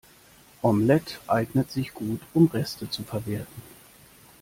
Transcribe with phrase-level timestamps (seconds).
[0.63, 3.61] Omelette eignet sich gut, um Reste zu verwerten.